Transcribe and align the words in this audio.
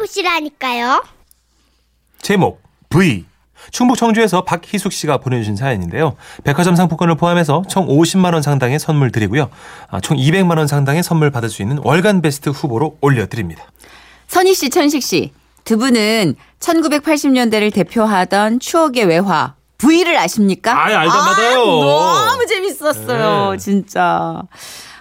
만나보시라니까요. 0.00 1.02
제목 2.20 2.62
V 2.88 3.24
충북 3.70 3.96
청주에서 3.96 4.44
박희숙 4.44 4.92
씨가 4.92 5.18
보내주신 5.18 5.56
사연인데요. 5.56 6.16
백화점 6.44 6.74
상품권을 6.74 7.16
포함해서 7.16 7.62
총 7.68 7.86
50만 7.86 8.32
원 8.32 8.42
상당의 8.42 8.78
선물 8.78 9.12
드리고요. 9.12 9.50
아, 9.90 10.00
총 10.00 10.16
200만 10.16 10.56
원 10.56 10.66
상당의 10.66 11.02
선물 11.02 11.30
받을 11.30 11.50
수 11.50 11.62
있는 11.62 11.78
월간 11.82 12.22
베스트 12.22 12.48
후보로 12.48 12.96
올려드립니다. 13.00 13.64
선희 14.28 14.54
씨, 14.54 14.70
천식 14.70 15.02
씨. 15.02 15.32
두 15.64 15.76
분은 15.76 16.36
1980년대를 16.58 17.72
대표하던 17.72 18.60
추억의 18.60 19.04
외화 19.04 19.54
V를 19.78 20.16
아십니까? 20.16 20.84
아이, 20.84 20.94
알죠, 20.94 21.12
맞아요. 21.12 21.64
너무 21.64 22.46
재밌었어요. 22.46 23.52
네. 23.52 23.58
진짜. 23.58 24.42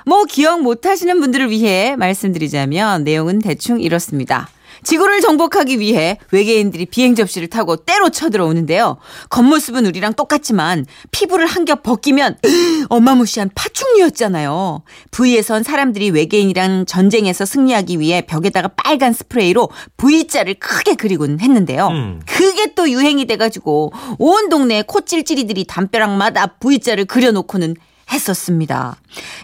뭐 0.06 0.26
기억 0.26 0.62
못 0.62 0.86
하시는 0.86 1.20
분들을 1.20 1.50
위해 1.50 1.96
말씀드리자면 1.96 3.04
내용은 3.04 3.40
대충 3.40 3.80
이렇습니다. 3.80 4.50
지구를 4.84 5.22
정복하기 5.22 5.80
위해 5.80 6.18
외계인들이 6.32 6.86
비행 6.88 7.16
접시를 7.16 7.50
타고 7.50 7.76
때로 7.76 8.10
쳐들어오는데요. 8.10 8.98
겉모습은 9.30 9.86
우리랑 9.86 10.14
똑같지만 10.14 10.86
피부를 11.12 11.46
한 11.46 11.66
겹 11.66 11.84
벗기면 11.84 12.38
어마무시한 12.90 13.50
파충류였잖아요. 13.54 14.82
V에선 15.12 15.64
사람들이 15.64 16.10
외계인이랑 16.10 16.86
전쟁에서 16.86 17.46
승리하기 17.46 18.00
위해 18.00 18.22
벽에다가 18.22 18.70
빨간 18.70 19.14
스프레이로 19.14 19.70
V자를 19.98 20.56
크게 20.56 20.96
그리곤 20.96 21.40
했는데요. 21.42 21.88
음. 21.90 22.22
그게 22.26 22.74
또 22.76 22.90
유행이 22.90 23.26
돼가지고 23.26 23.92
온 24.18 24.50
동네 24.50 24.82
코찔찔이들이 24.82 25.66
담벼락마다 25.66 26.48
V자를 26.60 27.06
그려놓고는 27.06 27.76
했었습니다. 28.12 28.96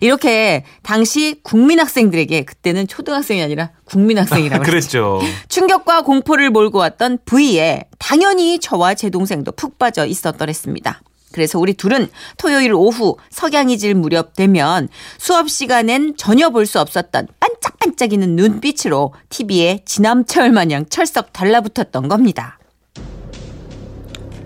이렇게 0.01 0.63
당시 0.83 1.39
국민학생들에게 1.43 2.43
그때는 2.45 2.87
초등학생이 2.87 3.41
아니라 3.41 3.71
국민학생이라고 3.85 4.63
그랬죠. 4.63 5.21
충격과 5.49 6.01
공포를 6.03 6.49
몰고 6.49 6.79
왔던 6.79 7.19
V에 7.25 7.85
당연히 7.99 8.59
저와 8.59 8.93
제 8.95 9.09
동생도 9.09 9.51
푹 9.53 9.77
빠져 9.77 10.05
있었더랬습니다. 10.05 11.01
그래서 11.31 11.59
우리 11.59 11.73
둘은 11.73 12.07
토요일 12.37 12.73
오후 12.73 13.17
석양이 13.29 13.77
질 13.77 13.93
무렵 13.93 14.35
되면 14.35 14.87
수업 15.17 15.49
시간엔 15.49 16.15
전혀 16.15 16.49
볼 16.49 16.65
수 16.65 16.79
없었던 16.79 17.27
반짝반짝이는 17.39 18.35
눈빛으로 18.37 19.13
TV에 19.29 19.81
지남철 19.85 20.51
마냥 20.51 20.85
철썩 20.89 21.33
달라붙었던 21.33 22.07
겁니다. 22.07 22.57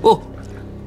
어, 0.01 0.28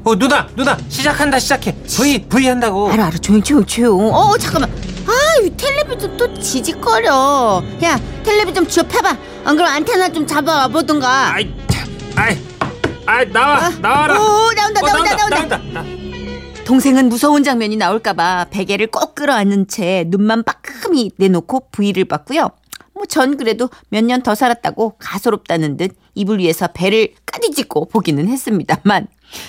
어 0.05 0.17
누나 0.17 0.49
누나 0.57 0.77
시작한다 0.89 1.39
시작해 1.39 1.75
V 1.87 2.27
V 2.29 2.47
한다고. 2.49 2.91
알아 2.91 3.07
알아 3.07 3.19
조용 3.19 3.43
조용 3.43 3.65
조용. 3.65 4.13
어 4.15 4.37
잠깐만. 4.37 4.71
아이 5.07 5.49
텔레비전 5.57 6.17
또 6.17 6.35
지직거려. 6.41 7.63
야 7.85 8.01
텔레비전 8.25 8.67
좀 8.69 8.87
펴봐. 8.89 9.17
안 9.45 9.57
그럼 9.57 9.71
안테나 9.71 10.09
좀 10.11 10.27
잡아와 10.27 10.67
보든가. 10.69 11.35
아이 11.35 11.55
아이 12.17 12.37
아이 13.07 13.31
나와 13.33 13.69
나와라. 13.81 14.15
오 14.21 14.53
나온다 14.53 14.81
어, 14.83 14.87
나온다 14.87 15.17
나온다. 15.17 15.57
나온다. 15.57 15.85
동생은 16.65 17.09
무서운 17.09 17.45
장면이 17.45 17.77
나올까봐 17.77 18.47
베개를 18.51 18.89
꼭 18.89 19.15
끌어안은 19.15 19.69
채 19.69 20.05
눈만 20.09 20.43
빠끔히 20.45 21.11
내놓고 21.17 21.69
부위를 21.71 22.05
봤고요. 22.07 22.51
뭐 22.95 23.05
전 23.09 23.37
그래도 23.37 23.69
몇 23.89 24.05
년 24.05 24.23
더 24.23 24.35
살았다고 24.35 24.97
가소롭다는 24.99 25.77
듯 25.77 25.97
이불 26.15 26.39
위에서 26.41 26.69
배를 26.69 27.15
까디짓고 27.27 27.87
보기는 27.89 28.29
했습니다만 28.29 29.09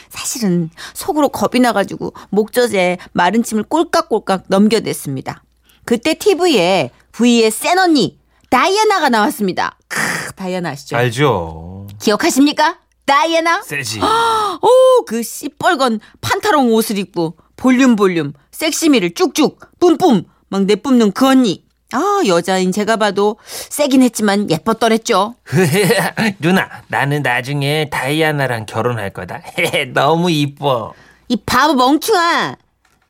사실은 0.09 0.69
속으로 0.93 1.29
겁이 1.29 1.61
나가지고 1.61 2.13
목젖에 2.29 2.97
마른 3.11 3.43
침을 3.43 3.63
꼴깍꼴깍 3.63 4.45
넘겨댔습니다. 4.47 5.43
그때 5.85 6.13
TV에 6.13 6.91
V의 7.11 7.51
센 7.51 7.77
언니 7.77 8.19
다이애나가 8.49 9.09
나왔습니다. 9.09 9.77
크, 9.87 9.99
다이애나 10.35 10.69
아시죠? 10.69 10.95
알죠. 10.95 11.87
기억하십니까? 11.99 12.79
다이애나? 13.05 13.61
세지. 13.63 13.99
오, 14.61 15.05
그 15.05 15.23
시뻘건 15.23 15.99
판탈롱 16.21 16.73
옷을 16.73 16.97
입고 16.97 17.35
볼륨 17.55 17.95
볼륨 17.95 18.33
섹시미를 18.51 19.13
쭉쭉 19.13 19.59
뿜뿜 19.79 20.25
막 20.49 20.65
내뿜는 20.65 21.11
그 21.11 21.27
언니. 21.27 21.62
아, 21.93 22.23
여자인 22.25 22.71
제가 22.71 22.97
봐도 22.97 23.37
세긴 23.45 24.01
했지만 24.01 24.49
예뻤더랬죠. 24.49 25.35
누나 26.39 26.67
나는 26.87 27.21
나중에 27.21 27.89
다이아나랑 27.91 28.65
결혼할 28.65 29.11
거다. 29.11 29.41
너무 29.93 30.31
이뻐. 30.31 30.93
이 31.27 31.37
바보 31.45 31.75
멍충아. 31.75 32.55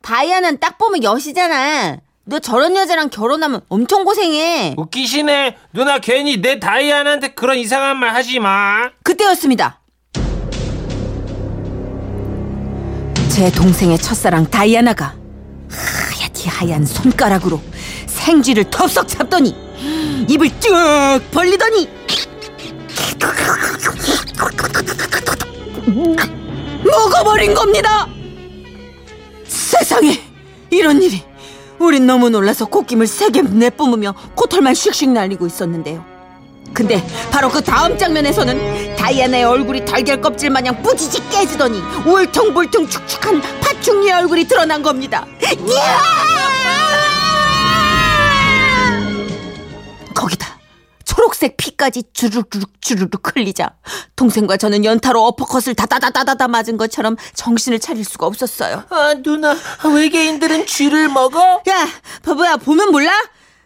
다이아는 0.02 0.58
딱 0.60 0.76
보면 0.76 1.02
여시잖아. 1.02 1.96
너 2.26 2.38
저런 2.38 2.76
여자랑 2.76 3.08
결혼하면 3.08 3.62
엄청 3.68 4.04
고생해. 4.04 4.74
웃기시네. 4.76 5.56
누나 5.72 5.98
괜히 5.98 6.40
내 6.42 6.60
다이아나한테 6.60 7.28
그런 7.28 7.56
이상한 7.58 7.96
말 7.96 8.14
하지 8.14 8.38
마. 8.38 8.90
그때였습니다. 9.02 9.80
제 13.30 13.50
동생의 13.50 13.98
첫사랑 13.98 14.48
다이아나가 14.50 15.16
하얗디 15.70 16.48
하얀 16.48 16.84
손가락으로 16.86 17.60
생쥐를 18.14 18.70
덥석 18.70 19.08
잡더니 19.08 19.54
입을 20.28 20.48
쭉 20.60 20.72
벌리더니 21.30 21.88
먹어버린 26.84 27.54
겁니다. 27.54 28.08
세상에 29.46 30.20
이런 30.70 31.02
일이 31.02 31.22
우린 31.78 32.06
너무 32.06 32.30
놀라서 32.30 32.66
콧김을 32.66 33.06
세게 33.06 33.42
내뿜으며 33.42 34.14
코털만 34.34 34.74
슉슉 34.74 35.10
날리고 35.10 35.46
있었는데요. 35.46 36.04
근데 36.72 37.06
바로 37.30 37.48
그 37.48 37.62
다음 37.62 37.96
장면에서는 37.96 38.96
다이아나의 38.96 39.44
얼굴이 39.44 39.84
달걀 39.84 40.20
껍질 40.20 40.50
마냥 40.50 40.82
뿌지직 40.82 41.28
깨지더니 41.30 41.80
울퉁불퉁 42.04 42.88
축축한 42.88 43.40
파충류의 43.60 44.12
얼굴이 44.12 44.44
드러난 44.44 44.82
겁니다. 44.82 45.26
이야! 45.42 46.63
초록색 51.24 51.56
피까지 51.56 52.04
주르륵 52.12 52.80
주르륵 52.80 53.34
흘리자 53.34 53.70
동생과 54.16 54.56
저는 54.56 54.84
연타로 54.84 55.24
어퍼컷을 55.26 55.74
다다다다다다 55.74 56.48
맞은 56.48 56.76
것처럼 56.76 57.16
정신을 57.34 57.78
차릴 57.78 58.04
수가 58.04 58.26
없었어요. 58.26 58.84
아 58.90 59.14
누나 59.22 59.56
외계인들은 59.84 60.66
쥐를 60.66 61.08
먹어? 61.08 61.62
야, 61.68 61.88
바보야, 62.22 62.56
보면 62.56 62.90
몰라? 62.90 63.12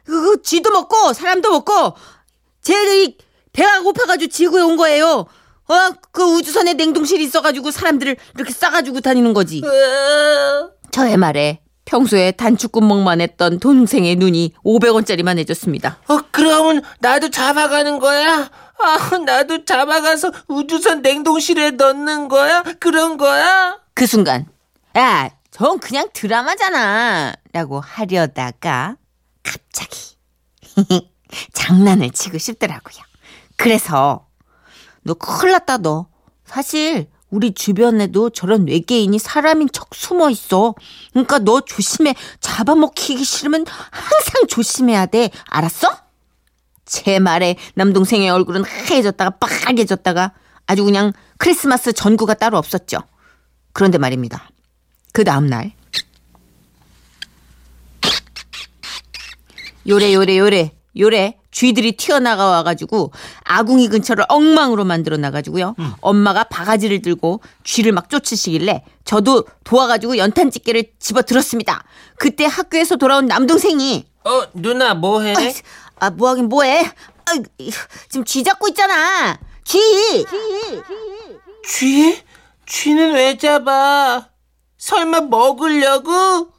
그, 0.05 0.41
쥐도 0.43 0.71
먹고, 0.71 1.13
사람도 1.13 1.51
먹고, 1.51 1.95
쟤들이 2.63 3.19
배가 3.53 3.81
고파가지고 3.83 4.31
지구에 4.31 4.63
온 4.63 4.77
거예요. 4.77 5.27
어, 5.69 5.91
그 6.13 6.23
우주선에 6.23 6.75
냉동실이 6.75 7.23
있어가지고 7.25 7.71
사람들을 7.71 8.17
이렇게 8.37 8.53
싸가지고 8.53 9.01
다니는 9.01 9.35
거지. 9.35 9.61
저의 10.93 11.17
말에 11.17 11.61
평소에 11.89 12.33
단축구멍만 12.33 13.23
했던 13.23 13.59
동생의 13.59 14.17
눈이 14.17 14.53
500원짜리만 14.63 15.39
해줬습니다. 15.39 15.99
어 16.09 16.21
그러면 16.31 16.83
나도 17.01 17.31
잡아가는 17.31 17.99
거야? 17.99 18.51
아 18.79 19.19
나도 19.25 19.65
잡아가서 19.65 20.31
우주선 20.49 21.01
냉동실에 21.01 21.73
넣는 21.73 22.29
거야? 22.29 22.63
그런 22.79 23.17
거야? 23.17 23.79
그 23.95 24.07
순간, 24.07 24.47
야, 24.99 25.31
전 25.51 25.81
그냥 25.81 26.09
드라마잖아. 26.13 27.33
라고 27.53 27.81
하려다가, 27.81 28.97
갑자기, 29.43 30.17
장난을 31.55 32.11
치고 32.11 32.37
싶더라고요. 32.37 33.03
그래서, 33.57 34.29
너 35.03 35.15
큰일 35.15 35.53
났다, 35.53 35.79
너. 35.79 36.07
사실, 36.45 37.09
우리 37.31 37.53
주변에도 37.53 38.31
저런 38.31 38.67
외계인이 38.67 39.19
사람인 39.19 39.69
척 39.73 39.95
숨어 39.95 40.31
있어. 40.31 40.75
그러니까 41.13 41.39
너 41.39 41.61
조심해. 41.61 42.15
잡아먹히기 42.41 43.23
싫으면 43.23 43.67
항상 43.69 44.47
조심해야 44.49 45.07
돼. 45.07 45.31
알았어? 45.47 45.89
제 46.87 47.19
말에 47.19 47.57
남동생의 47.75 48.31
얼굴은 48.31 48.65
하얘졌다가 48.65 49.31
빨개졌다가 49.39 50.33
아주 50.67 50.85
그냥 50.85 51.13
크리스마스 51.37 51.93
전구가 51.93 52.35
따로 52.35 52.57
없었죠. 52.57 52.99
그런데 53.73 53.99
말입니다. 53.99 54.51
그 55.13 55.25
다음날. 55.25 55.73
요래, 59.87 60.13
요래, 60.13 60.39
요래, 60.39 60.73
요래. 60.99 61.39
쥐들이 61.59 61.97
튀어나가 61.97 62.47
와가지고 62.47 63.11
아궁이 63.43 63.89
근처를 63.89 64.25
엉망으로 64.29 64.85
만들어 64.85 65.17
놔가지고요. 65.17 65.75
엄마가 66.01 66.45
바가지를 66.45 67.03
들고 67.03 67.41
쥐를 67.65 67.91
막 67.91 68.09
쫓으시길래 68.09 68.85
저도 69.05 69.45
도와가지고 69.65 70.19
연탄 70.19 70.53
집게를 70.53 70.93
집어 71.01 71.23
들었습니다. 71.23 71.83
그때 72.17 72.45
학교에서 72.45 72.95
돌아온 72.95 73.27
남동생이 73.27 74.05
어 74.25 74.43
누나 74.55 74.95
뭐해? 74.95 75.35
아이, 75.37 75.53
아, 75.99 76.11
뭐하긴 76.11 76.49
뭐해? 76.49 76.85
아, 76.85 77.33
지금 78.09 78.25
쥐 78.25 78.45
잡고 78.45 78.69
있잖아. 78.69 79.37
쥐! 79.65 79.81
쥐? 81.67 82.23
쥐는 82.67 83.15
왜 83.15 83.37
잡아? 83.37 84.29
설마 84.77 85.23
먹으려고? 85.23 86.53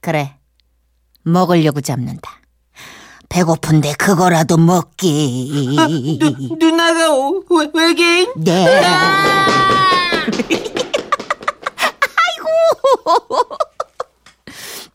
그래. 0.00 0.38
먹으려고 1.24 1.80
잡는다. 1.80 2.37
배고픈데 3.28 3.94
그거라도 3.94 4.56
먹기. 4.56 5.76
누, 6.18 6.56
누나가 6.58 7.14
오, 7.14 7.44
외, 7.50 7.70
외계인? 7.74 8.32
네. 8.36 8.80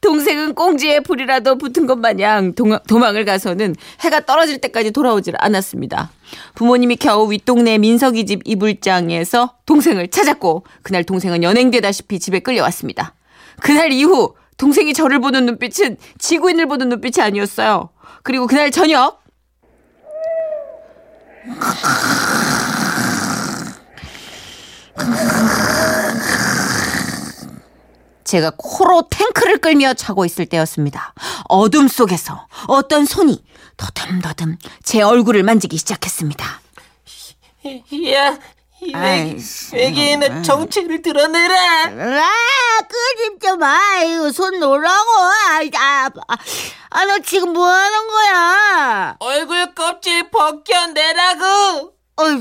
동생은 0.02 0.54
꽁지에 0.54 1.00
불이라도 1.00 1.58
붙은 1.58 1.88
것 1.88 1.98
마냥 1.98 2.54
동, 2.54 2.78
도망을 2.88 3.24
가서는 3.24 3.74
해가 4.02 4.26
떨어질 4.26 4.60
때까지 4.60 4.92
돌아오질 4.92 5.36
않았습니다. 5.38 6.12
부모님이 6.56 6.98
겨우 6.98 7.32
윗동네 7.32 7.78
민석이 7.78 8.26
집 8.26 8.42
이불장에서 8.44 9.54
동생을 9.66 10.10
찾았고 10.10 10.66
그날 10.82 11.06
동생은 11.06 11.42
연행되다시피 11.42 12.20
집에 12.20 12.40
끌려왔습니다. 12.40 13.14
그날 13.62 13.94
이후 13.94 14.36
동생이 14.58 14.94
저를 14.94 15.20
보는 15.20 15.46
눈빛은 15.46 15.98
지구인을 16.20 16.66
보는 16.68 16.90
눈빛이 16.90 17.24
아니었어요. 17.24 17.90
그리고 18.24 18.48
그날 18.48 18.72
저녁 18.72 19.22
제가 28.24 28.54
코로 28.58 29.10
탱크를 29.10 29.58
끌며 29.60 29.94
자고 29.94 30.26
있을 30.26 30.46
때였습니다. 30.46 31.14
어둠 31.50 31.88
속에서 31.90 32.48
어떤 32.68 33.06
손이 33.06 33.44
더듬더듬 33.78 34.58
제 34.82 35.02
얼굴을 35.02 35.44
만지기 35.44 35.78
시작했습니다. 35.78 36.46
야, 36.46 36.60
이 37.92 38.12
외. 38.94 39.36
외계인의 39.72 40.44
정체를 40.44 41.02
드러내라. 41.02 41.56
아, 41.86 42.80
끄집 42.82 43.42
좀 43.42 43.60
마. 43.60 43.80
이거 44.04 44.32
손 44.32 44.60
놓으라고. 44.60 45.10
아, 45.20 45.62
아, 45.78 46.10
아, 46.90 47.06
너 47.06 47.20
지금 47.20 47.54
뭐 47.54 47.68
하는 47.68 48.08
거야? 48.08 49.16
얼굴 49.20 49.74
껍질 49.74 50.30
벗겨내라고. 50.30 51.94
어이, 52.16 52.36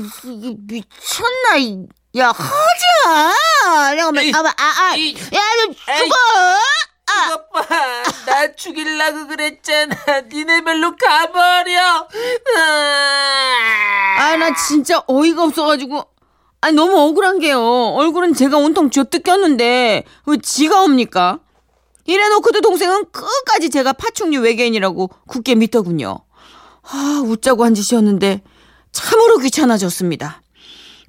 미쳤나? 0.67 1.57
이- 1.57 1.87
야, 2.17 2.27
하지 2.27 2.85
마. 3.05 3.33
잠깐만, 3.95 4.23
이- 4.23 4.31
아, 4.35 4.39
아, 4.39 4.53
아. 4.91 4.95
이- 4.95 5.15
야, 5.15 5.39
너. 5.67 5.73
죽어. 5.97 6.15
아, 7.05 7.25
이것 7.27 7.49
봐, 7.51 7.65
나 8.25 8.55
죽일라고 8.55 9.27
그랬잖아. 9.27 9.95
니네 10.31 10.61
별로 10.61 10.95
가버려. 10.95 12.07
아, 14.17 14.35
나 14.37 14.53
진짜 14.55 15.01
어이가 15.07 15.43
없어가지고. 15.43 16.05
아, 16.63 16.71
너무 16.71 16.97
억울한 16.97 17.39
게요. 17.39 17.59
얼굴은 17.61 18.33
제가 18.35 18.57
온통 18.57 18.89
쥐어뜯겼는데, 18.89 20.05
왜 20.25 20.37
지가 20.41 20.83
옵니까? 20.83 21.39
이래놓고도 22.05 22.61
동생은 22.61 23.11
끝까지 23.11 23.69
제가 23.69 23.91
파충류 23.91 24.39
외계인이라고 24.39 25.09
굳게 25.27 25.55
믿더군요. 25.55 26.19
아, 26.83 27.21
웃자고 27.25 27.65
한 27.65 27.75
짓이었는데, 27.75 28.43
참으로 28.93 29.39
귀찮아졌습니다. 29.39 30.41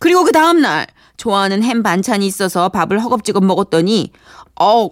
그리고 0.01 0.25
그 0.25 0.33
다음날, 0.33 0.89
좋아하는 1.17 1.63
햄 1.63 1.85
반찬이 1.85 2.27
있어서 2.27 2.69
밥을 2.69 3.01
허겁지겁 3.01 3.45
먹었더니, 3.45 4.11
어, 4.59 4.87
어, 4.87 4.91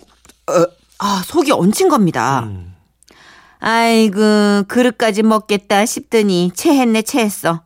아, 1.00 1.22
속이 1.26 1.50
얹힌 1.50 1.88
겁니다. 1.88 2.44
음. 2.46 2.76
아이고 3.58 4.64
그릇까지 4.68 5.24
먹겠다 5.24 5.86
싶더니 5.86 6.52
체했네 6.54 7.02
체했어. 7.02 7.62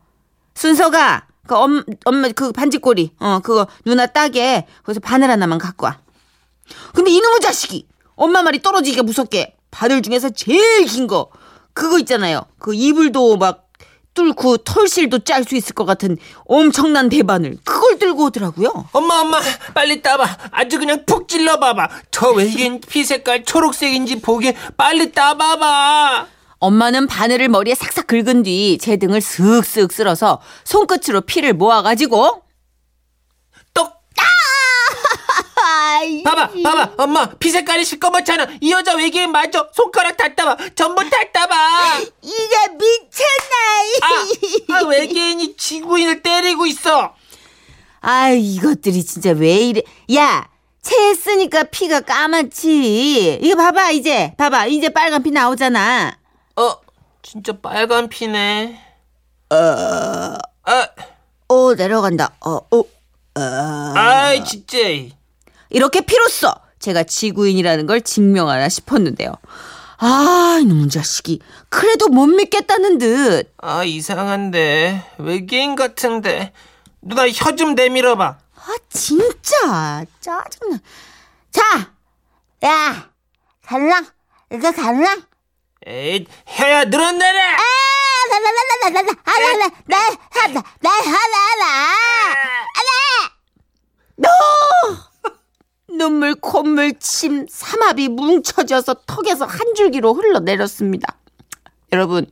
순서가 0.54 1.25
그 1.46 1.54
엄, 1.56 1.82
엄마 2.04 2.28
그 2.28 2.52
반지꼬리 2.52 3.12
어 3.20 3.40
그거 3.43 3.66
누나 3.84 4.06
따게 4.06 4.66
거기서 4.84 5.00
바늘 5.00 5.31
하나만 5.31 5.58
갖고 5.58 5.87
와. 5.87 5.98
근데 6.94 7.10
이놈의 7.10 7.40
자식이 7.40 7.87
엄마 8.16 8.43
말이 8.43 8.60
떨어지기가 8.62 9.02
무섭게 9.02 9.56
바늘 9.70 10.02
중에서 10.02 10.31
제일 10.31 10.84
긴 10.87 11.06
거 11.06 11.31
그거 11.72 11.98
있잖아요. 12.00 12.46
그 12.58 12.75
이불도 12.75 13.37
막 13.37 13.64
뚫고 14.14 14.56
털실도 14.58 15.19
짤 15.25 15.44
수 15.44 15.54
있을 15.56 15.75
것 15.75 15.84
같은 15.84 16.16
엄청난 16.46 17.10
대바늘 17.10 17.58
그걸 17.64 17.98
들고 17.98 18.25
오더라고요. 18.25 18.88
엄마, 18.93 19.20
엄마, 19.20 19.38
빨리 19.75 20.00
따봐. 20.00 20.26
아주 20.52 20.78
그냥 20.78 21.04
푹 21.04 21.28
찔러봐봐. 21.28 21.88
저 22.10 22.31
외계인 22.31 22.81
피 22.81 23.04
색깔 23.04 23.44
초록색인지 23.44 24.22
보게 24.22 24.56
빨리 24.78 25.12
따봐봐. 25.12 26.26
엄마는 26.71 27.07
바늘을 27.07 27.49
머리에 27.49 27.77
싹싹 27.77 28.09
긁은 28.09 28.43
뒤 28.43 28.77
제 28.81 28.97
등을 28.97 29.21
슥슥 29.21 29.93
쓸어서 29.93 30.41
손끝으로 30.65 31.21
피를 31.21 31.53
모아가지고 31.55 32.43
똑! 33.73 33.93
봐봐, 36.25 36.51
봐봐, 36.63 36.93
엄마, 36.99 37.27
피 37.39 37.51
색깔이 37.51 37.85
시꺼멓잖아. 37.85 38.47
이 38.61 38.71
여자 38.73 38.95
외계인 38.95 39.31
맞아. 39.33 39.69
손가락 39.75 40.17
다 40.17 40.33
따봐. 40.35 40.57
전부 40.75 41.03
다 41.09 41.17
따봐. 41.33 42.01
이게 42.23 42.57
미쳤나? 42.73 43.57
아, 44.03 44.27
아, 44.79 44.85
외계인이 44.87 45.57
지구인을 45.57 46.23
때리고 46.23 46.67
있어. 46.67 47.15
아유 48.01 48.37
이것들이 48.37 49.05
진짜 49.05 49.31
왜 49.31 49.55
이래? 49.57 49.83
야 50.15 50.49
체했으니까 50.83 51.65
피가 51.65 52.01
까맣지. 52.01 53.39
이거 53.43 53.57
봐봐 53.57 53.91
이제 53.93 54.35
봐봐 54.37 54.67
이제 54.67 54.89
빨간 54.91 55.23
피 55.23 55.31
나오잖아. 55.31 56.17
어, 56.56 56.81
진짜 57.23 57.53
빨간 57.61 58.08
피네. 58.08 58.81
어, 59.50 59.56
아, 59.56 60.88
오 61.49 61.75
내려간다. 61.75 62.35
어 62.44 62.61
오. 62.70 62.87
아이, 63.35 64.43
진짜. 64.44 64.79
이렇게 65.69 66.00
피로써 66.00 66.55
제가 66.79 67.05
지구인이라는 67.05 67.87
걸 67.87 68.00
증명하나 68.00 68.69
싶었는데요. 68.69 69.35
아 69.99 70.58
이놈의 70.62 70.88
자식이 70.91 71.41
그래도 71.69 72.08
못 72.08 72.26
믿겠다는 72.26 72.99
듯. 72.99 73.53
아, 73.58 73.85
이상한데. 73.85 75.12
외계인 75.19 75.75
같은데. 75.76 76.53
누나 77.03 77.29
혀 77.29 77.55
좀 77.56 77.75
내밀어봐. 77.75 78.38
아 78.56 78.75
진짜 78.88 80.05
짜증나. 80.20 80.79
자, 81.53 81.93
야 82.64 83.11
갈랑 83.62 84.06
이거 84.53 84.73
갈랑. 84.73 85.23
에이, 85.88 86.27
혀야 86.47 86.87
늘어내라! 86.87 87.56
눈물, 95.97 96.35
콧물, 96.35 96.99
침, 96.99 97.47
삼합이 97.49 98.09
뭉쳐져서 98.09 99.03
턱에서 99.06 99.47
한 99.47 99.75
줄기로 99.75 100.12
흘러내렸습니다. 100.12 101.19
여러분, 101.93 102.27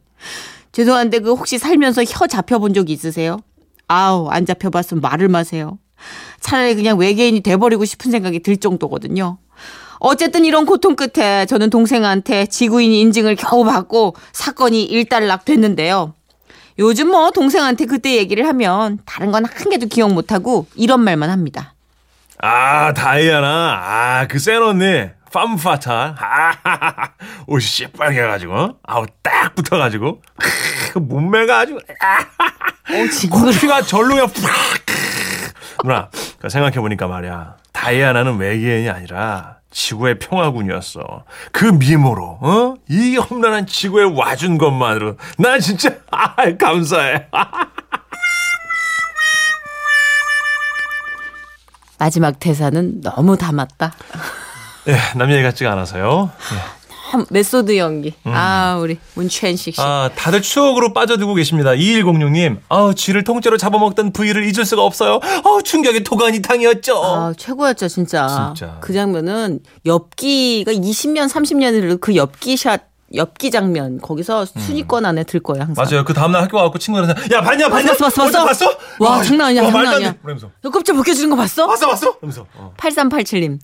죄송한데 0.73 1.21
그 1.21 1.35
혹시 1.35 1.59
살면서 1.59 2.02
혀 2.05 2.26
잡혀본 2.26 2.75
적 2.75 2.90
있으세요? 2.90 3.38
아우, 3.87 4.28
안 4.28 4.47
잡혀봤으면 4.47 5.00
말을 5.00 5.28
마세요. 5.28 5.78
차라리 6.40 6.75
그냥 6.75 6.99
외계인이 6.99 7.40
돼버리고 7.40 7.85
싶은 7.85 8.11
생각이 8.11 8.40
들 8.40 8.57
정도거든요. 8.57 9.38
어쨌든 10.01 10.45
이런 10.45 10.67
고통 10.67 10.97
끝에 10.97 11.47
저는 11.47 11.71
동생한테 11.71 12.47
지구인 12.47 12.93
인증을 12.93 13.37
겨우 13.37 13.65
받고 13.65 14.15
사건이 14.33 14.83
일단락 14.85 15.45
됐는데요. 15.45 16.15
요즘 16.79 17.09
뭐 17.09 17.31
동생한테 17.31 17.87
그때 17.87 18.17
얘기를 18.17 18.47
하면 18.49 18.99
다른 19.07 19.31
건 19.31 19.45
한 19.45 19.71
개도 19.71 19.87
기억 19.87 20.13
못하고 20.13 20.67
이런 20.75 21.01
말만 21.01 21.31
합니다. 21.31 21.75
아, 22.39 22.93
다이아나. 22.93 23.81
아, 23.83 24.27
그 24.29 24.39
센 24.39 24.61
언니. 24.63 25.09
팜파탈. 25.33 26.15
아, 26.19 27.09
옷이 27.49 27.61
시뻘개가지고. 27.63 28.77
아우, 28.85 29.05
딱 29.23 29.55
붙어가지고. 29.57 30.23
그 30.93 30.99
몸매가 30.99 31.59
아주. 31.61 31.77
아, 32.01 32.19
코피가 33.31 33.83
절로 33.83 34.11
그냥 34.15 34.29
팍. 34.29 34.53
누나, 35.83 36.09
그 36.39 36.49
생각해보니까 36.49 37.09
말이야. 37.09 37.57
다이아나는 37.73 38.37
외계인이 38.39 38.89
아니라 38.91 39.59
지구의 39.78 40.21
평화군이었어. 40.21 41.25
그 41.52 41.64
미모로, 41.64 42.38
어? 42.40 42.75
이 42.88 43.16
험난한 43.16 43.66
지구에 43.66 44.04
와준 44.04 44.57
것만으로. 44.57 45.16
나 45.37 45.59
진짜, 45.59 45.90
아, 46.11 46.35
감사해. 46.57 47.26
마지막 51.99 52.38
대사는 52.38 53.00
너무 53.00 53.37
닮았다. 53.37 53.93
예, 54.88 54.97
남 55.16 55.31
얘기 55.33 55.43
같지가 55.43 55.73
않아서요. 55.73 56.31
예. 56.52 56.84
참, 57.14 57.25
메소드 57.30 57.76
연기. 57.76 58.12
아, 58.25 58.76
우리 58.80 58.99
문천식 59.14 59.76
씨. 59.76 59.80
아, 59.80 60.11
다들 60.16 60.42
추억으로 60.42 60.92
빠져들고 60.92 61.35
계십니다. 61.35 61.71
2106님, 61.71 62.59
아, 62.68 62.92
쥐를 62.97 63.23
통째로 63.23 63.56
잡아먹던 63.56 64.12
V를 64.12 64.43
잊을 64.52 64.64
수가 64.64 64.83
없어요. 64.83 65.21
아, 65.23 65.62
충격의 65.62 66.02
도가니탕이었죠. 66.02 67.04
아, 67.04 67.33
최고였죠, 67.37 67.87
진짜. 67.87 68.52
진짜. 68.56 68.78
그 68.80 68.92
장면은 68.92 69.61
엽기가 69.87 70.73
20년, 70.73 71.28
30년을 71.28 72.00
그 72.00 72.16
엽기 72.16 72.56
샷, 72.56 72.83
엽기 73.14 73.52
장면, 73.52 74.00
거기서 74.00 74.44
순위권 74.47 75.06
안에 75.06 75.23
들 75.23 75.38
거예요, 75.38 75.66
항상. 75.66 75.85
맞아요. 75.88 76.04
그 76.04 76.12
다음날 76.14 76.42
학교 76.42 76.56
와갖고 76.56 76.80
친구들한테, 76.80 77.33
야, 77.33 77.42
봤냐, 77.42 77.68
봤냐? 77.68 77.92
봤어, 77.92 78.06
봤어, 78.06 78.23
봤어? 78.25 78.44
봤어? 78.44 78.78
와, 78.99 79.23
장난 79.23 79.47
아니야, 79.49 79.62
와, 79.62 79.68
장난 79.68 79.85
말도 79.85 79.88
안 79.90 79.97
아니야. 79.99 80.12
돼. 80.14 80.18
그러면서. 80.21 80.50
너 80.62 80.71
껍질 80.71 80.97
벗겨지는 80.97 81.30
거 81.30 81.37
봤어? 81.37 81.68
봤어, 81.68 81.87
봤어? 81.87 82.16
그러면서. 82.18 82.44
어. 82.56 82.73
8387님. 82.76 83.61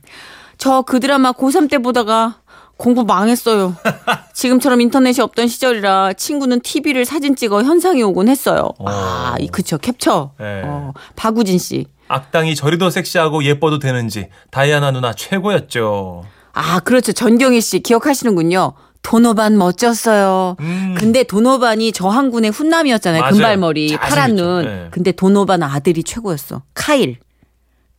저 0.59 0.83
그 0.83 1.01
드라마 1.01 1.33
고3 1.33 1.71
때 1.71 1.79
보다가 1.79 2.40
공부 2.81 3.05
망했어요. 3.05 3.77
지금처럼 4.33 4.81
인터넷이 4.81 5.21
없던 5.23 5.49
시절이라 5.49 6.15
친구는 6.15 6.61
TV를 6.61 7.05
사진 7.05 7.37
찍어 7.37 7.63
현상이 7.63 8.03
오곤 8.03 8.29
했어요. 8.29 8.71
아, 8.87 9.37
이 9.39 9.49
그쵸 9.49 9.77
캡처. 9.77 10.33
네. 10.41 10.63
어, 10.65 10.93
박우진 11.15 11.59
씨. 11.59 11.87
악당이 12.09 12.55
저리도 12.57 12.89
섹시하고 12.89 13.45
예뻐도 13.45 13.79
되는지 13.79 14.29
다이아나 14.51 14.91
누나 14.93 15.13
최고였죠. 15.13 16.25
아, 16.55 16.81
그렇죠. 16.81 17.13
전경희 17.13 17.61
씨 17.61 17.81
기억하시는군요. 17.81 18.73
도노반 19.03 19.57
멋졌어요. 19.59 20.57
음. 20.61 20.95
근데 20.99 21.23
도노반이 21.23 21.93
저항군의 21.93 22.51
훈남이었잖아요. 22.51 23.21
맞아요. 23.21 23.33
금발머리, 23.35 23.97
파란. 23.97 24.35
눈. 24.37 24.65
네. 24.65 24.89
근데 24.91 25.13
도노반 25.13 25.63
아들이 25.63 26.03
최고였어. 26.03 26.63
카일. 26.75 27.19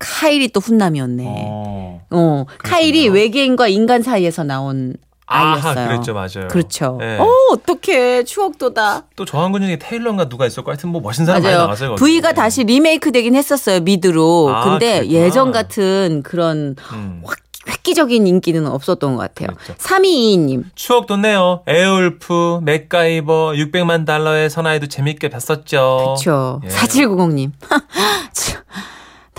카일이 0.01 0.47
또 0.49 0.59
훈남이었네. 0.59 1.23
어. 1.27 2.01
어, 2.09 2.45
카일이 2.57 3.07
외계인과 3.07 3.67
인간 3.67 4.01
사이에서 4.01 4.43
나온 4.43 4.95
아이였어요. 5.27 5.87
그랬죠, 5.87 6.13
맞아요. 6.13 6.47
그렇죠. 6.49 6.97
네. 6.99 7.17
어, 7.17 7.27
어떡해. 7.53 8.23
추억 8.25 8.64
돋아. 8.64 9.03
또 9.15 9.23
저항군 9.23 9.61
중에 9.61 9.77
테일러인가 9.79 10.27
누가 10.27 10.45
있었고 10.45 10.71
하여튼 10.71 10.89
뭐 10.89 10.99
멋진 11.01 11.25
사람 11.25 11.41
많이 11.41 11.53
맞아요. 11.53 11.65
나왔어요. 11.67 11.89
거기. 11.91 12.03
V가 12.03 12.33
다시 12.33 12.63
리메이크 12.63 13.11
되긴 13.11 13.35
했었어요. 13.35 13.79
미드로. 13.81 14.49
아, 14.53 14.63
근데 14.65 14.97
그랬구나. 14.99 15.19
예전 15.21 15.51
같은 15.53 16.21
그런 16.23 16.75
음. 16.91 17.21
확, 17.23 17.37
획기적인 17.69 18.27
인기는 18.27 18.67
없었던 18.67 19.15
것 19.15 19.21
같아요. 19.21 19.55
그랬죠. 19.55 19.75
3222님. 19.75 20.63
추억 20.75 21.05
돋네요. 21.05 21.61
에어울프, 21.67 22.59
맥가이버, 22.63 23.51
600만 23.51 24.05
달러의 24.05 24.49
사나이도 24.49 24.87
재밌게 24.87 25.29
봤었죠. 25.29 26.15
그쵸. 26.17 26.59
예. 26.65 26.67
4790님. 26.67 27.51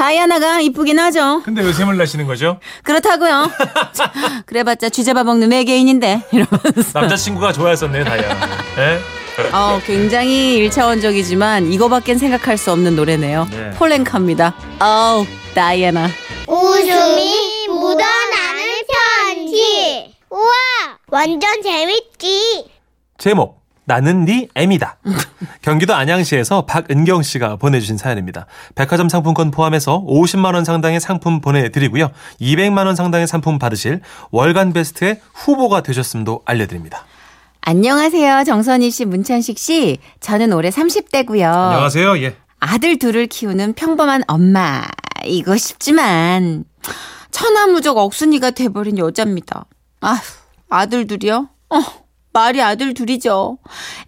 참, 0.03 0.09
다이아나가 0.09 0.61
이쁘긴 0.61 0.99
하죠. 0.99 1.43
근데 1.45 1.63
왜 1.63 1.73
샘을 1.73 1.97
나시는 1.97 2.27
거죠? 2.27 2.59
그렇다고요. 2.83 3.49
그래봤자 4.47 4.89
쥐잡아 4.89 5.23
먹는 5.23 5.53
외계인인데. 5.53 6.23
이러면서. 6.33 7.01
남자친구가 7.01 7.53
좋아했었네요, 7.53 8.05
다이아나. 8.05 8.49
예? 8.79 8.99
어, 9.53 9.81
굉장히 9.87 10.57
일차원적이지만 10.57 11.73
이거밖엔 11.73 12.19
생각할 12.19 12.59
수 12.59 12.73
없는 12.73 12.97
노래네요. 12.97 13.47
네. 13.51 13.71
폴랭카입니다. 13.71 14.55
어우, 14.81 15.25
다이아나. 15.55 16.09
웃음이 16.49 17.69
묻어나는 17.69 18.83
편지. 19.25 20.15
우와, 20.31 20.99
완전 21.09 21.63
재밌지. 21.63 22.67
제목 23.19 23.62
나는 23.93 24.25
네 24.25 24.49
M이다. 24.55 24.97
경기도 25.61 25.95
안양시에서 25.95 26.65
박은경 26.65 27.23
씨가 27.23 27.57
보내주신 27.57 27.99
사연입니다. 27.99 28.47
백화점 28.75 29.11
상품권 29.11 29.51
포함해서 29.51 30.03
50만 30.07 30.55
원 30.55 30.65
상당의 30.65 30.99
상품 30.99 31.43
보내드리고요. 31.43 32.11
200만 32.41 32.87
원 32.87 32.97
상당의 32.97 33.27
상품 33.27 33.59
받으실 33.59 34.01
월간 34.31 34.73
베스트의 34.73 35.21
후보가 35.35 35.83
되셨음도 35.83 36.41
알려드립니다. 36.47 37.05
안녕하세요. 37.61 38.45
정선희 38.45 38.91
씨, 38.91 39.05
문찬식 39.05 39.59
씨. 39.59 39.99
저는 40.21 40.55
올해 40.55 40.71
30대고요. 40.71 41.45
안녕하세요. 41.45 42.19
예. 42.23 42.35
아들 42.61 42.99
둘을 42.99 43.27
키우는 43.27 43.75
평범한 43.75 44.23
엄마이고 44.27 45.55
싶지만 45.59 46.65
천하무적 47.31 47.99
억순이가 47.99 48.53
돼버린 48.53 48.97
여자입니다. 48.97 49.67
아휴, 50.01 50.19
아들 50.71 51.07
둘이요? 51.07 51.51
어, 51.69 52.02
말이 52.33 52.63
아들 52.63 52.95
둘이죠. 52.95 53.59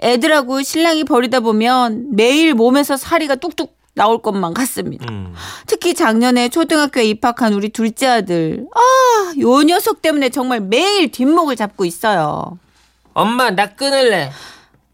애들하고 0.02 0.62
신랑이 0.62 1.04
버리다 1.04 1.40
보면 1.40 2.08
매일 2.12 2.54
몸에서 2.54 2.96
살이가 2.96 3.36
뚝뚝 3.36 3.76
나올 3.94 4.22
것만 4.22 4.54
같습니다. 4.54 5.06
음. 5.10 5.34
특히 5.66 5.94
작년에 5.94 6.48
초등학교에 6.48 7.04
입학한 7.04 7.52
우리 7.52 7.68
둘째 7.68 8.06
아들. 8.08 8.66
아, 8.74 9.32
요 9.38 9.62
녀석 9.62 10.02
때문에 10.02 10.30
정말 10.30 10.60
매일 10.60 11.10
뒷목을 11.12 11.54
잡고 11.56 11.84
있어요. 11.84 12.58
엄마 13.12 13.50
나 13.50 13.66
끊을래. 13.66 14.32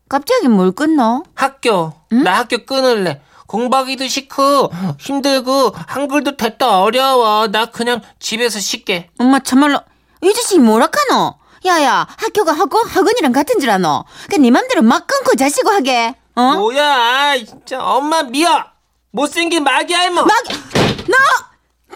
갑자기 0.09 0.49
뭘 0.49 0.73
끊어? 0.73 1.23
학교. 1.35 1.95
나 2.11 2.39
학교 2.41 2.59
끊을래. 2.67 3.23
공부하기도 3.47 4.07
싫고 4.07 4.71
힘들고 4.99 5.73
한글도 5.75 6.37
됐다 6.37 6.83
어려워. 6.83 7.49
나 7.49 7.67
그냥 7.67 8.01
집에서 8.19 8.61
쉴게. 8.61 9.09
엄마 9.19 9.41
참말로 9.41 9.81
이 10.23 10.33
자식이 10.33 10.61
뭐라카노? 10.61 11.40
야야 11.67 12.07
학교가 12.17 12.53
학교 12.53 12.79
학원이랑 12.79 13.33
같은 13.33 13.61
줄 13.61 13.71
아노? 13.71 14.05
그네 14.31 14.51
맘대로 14.51 14.83
막 14.83 15.07
끊고 15.07 15.35
자시고 15.35 15.71
하게 15.71 16.15
어? 16.35 16.55
뭐야 16.55 16.95
아이, 16.95 17.45
진짜 17.45 17.83
엄마 17.85 18.23
미워. 18.23 18.65
못생긴 19.13 19.65
마귀 19.65 19.93
할머. 19.93 20.23
막 20.25 20.37
너! 20.49 21.17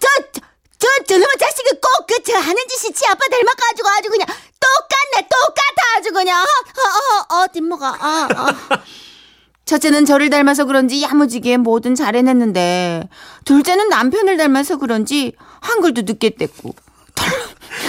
저, 0.01 0.09
저, 0.33 0.41
저, 0.79 0.89
저놈의 1.07 1.29
자식이 1.39 1.71
꼭 1.81 2.07
그 2.07 2.23
저 2.25 2.37
하는 2.37 2.57
짓이 2.69 2.93
지 2.93 3.07
아빠 3.07 3.21
닮아가지고 3.31 3.89
아주 3.89 4.09
그냥 4.11 4.27
똑같네 4.29 5.29
똑같아 5.29 5.97
아주 5.99 6.11
그냥 6.13 6.43
어, 6.43 7.35
어, 7.37 7.37
어, 7.43 7.47
뒷모가 7.53 7.89
아, 7.89 8.29
아. 8.35 8.55
첫째는 9.65 10.05
저를 10.05 10.29
닮아서 10.31 10.65
그런지 10.67 11.01
야무지게 11.03 11.57
뭐든 11.59 11.95
잘 11.95 12.17
해냈는데 12.17 13.09
둘째는 13.45 13.89
남편을 13.89 14.37
닮아서 14.37 14.77
그런지 14.77 15.33
한글도 15.61 16.03
늦게 16.03 16.31
뗐고 16.31 16.75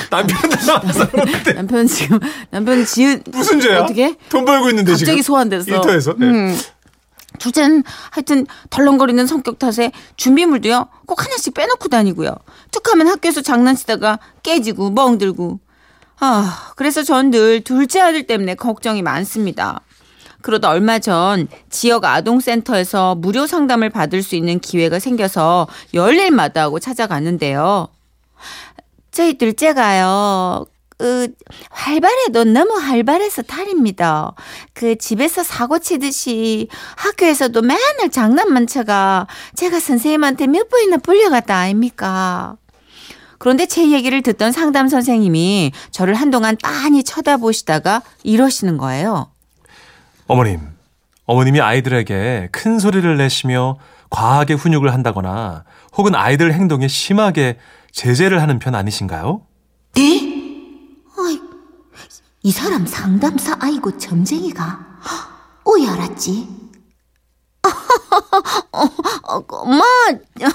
남편 0.09 0.49
닮아서 0.49 1.09
그러는데 1.09 1.53
남편 1.53 1.87
지금 1.87 2.19
남편 2.49 2.85
지은 2.85 3.23
무슨 3.31 3.59
죄야? 3.59 3.81
어떻게? 3.83 4.15
돈 4.29 4.45
벌고 4.45 4.69
있는데 4.69 4.91
갑자기 4.91 5.11
지금. 5.11 5.21
소환됐어. 5.21 5.71
일터에서. 5.71 6.15
네. 6.17 6.25
음. 6.27 6.59
둘째는 7.37 7.83
하여튼 8.11 8.47
덜렁거리는 8.69 9.27
성격 9.27 9.59
탓에 9.59 9.91
준비물도요 10.15 10.87
꼭 11.05 11.23
하나씩 11.23 11.53
빼놓고 11.53 11.89
다니고요. 11.89 12.33
툭하면 12.71 13.07
학교에서 13.09 13.41
장난치다가 13.41 14.19
깨지고 14.43 14.91
멍들고. 14.91 15.59
아 16.19 16.71
그래서 16.77 17.03
전 17.03 17.31
늘 17.31 17.61
둘째 17.61 17.99
아들 17.99 18.25
때문에 18.25 18.55
걱정이 18.55 19.01
많습니다. 19.01 19.81
그러다 20.41 20.69
얼마 20.69 20.99
전 20.99 21.47
지역 21.69 22.05
아동센터에서 22.05 23.15
무료 23.15 23.47
상담을 23.47 23.89
받을 23.89 24.23
수 24.23 24.35
있는 24.35 24.59
기회가 24.59 24.99
생겨서 24.99 25.67
열일마다 25.93 26.61
하고 26.61 26.79
찾아갔는데요. 26.79 27.89
저희 29.15 29.37
둘째가요. 29.37 30.65
그 30.97 31.29
활발해도 31.69 32.43
너무 32.43 32.73
활발해서 32.77 33.43
탈입니다. 33.43 34.33
그 34.73 34.97
집에서 34.97 35.41
사고 35.41 35.79
치듯이 35.79 36.67
학교에서도 36.97 37.61
맨날 37.61 38.09
장난만 38.11 38.67
쳐가 38.67 39.27
제가 39.55 39.79
선생님한테 39.79 40.47
몇 40.47 40.67
번이나 40.67 40.97
불려갔다 40.97 41.55
아닙니까? 41.55 42.57
그런데 43.37 43.65
제 43.67 43.89
얘기를 43.89 44.21
듣던 44.21 44.51
상담 44.51 44.89
선생님이 44.89 45.71
저를 45.91 46.15
한동안 46.15 46.57
빤히 46.61 47.01
쳐다보시다가 47.01 48.01
이러시는 48.23 48.77
거예요. 48.77 49.31
어머님, 50.27 50.59
어머님이 51.25 51.61
아이들에게 51.61 52.49
큰 52.51 52.79
소리를 52.79 53.15
내시며 53.15 53.77
과하게 54.09 54.55
훈육을 54.55 54.93
한다거나 54.93 55.63
혹은 55.95 56.15
아이들 56.15 56.53
행동에 56.53 56.89
심하게 56.89 57.57
제재를 57.95 58.41
하는 58.41 58.59
편 58.59 58.75
아니신가요? 58.75 59.47
네? 59.93 60.01
어이, 61.17 61.39
이 62.43 62.51
사람 62.51 62.85
상담사 62.85 63.55
아이고 63.61 63.97
점쟁이가 63.97 64.99
오이 65.63 65.87
알았지? 65.87 66.64
어, 68.71 68.81
어, 69.23 69.65
뭐 69.65 69.81